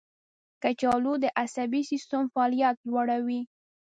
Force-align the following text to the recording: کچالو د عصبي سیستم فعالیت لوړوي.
کچالو 0.63 1.13
د 1.23 1.25
عصبي 1.41 1.81
سیستم 1.91 2.23
فعالیت 2.33 2.77
لوړوي. 2.89 3.41